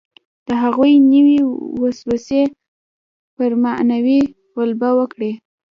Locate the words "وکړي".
4.99-5.31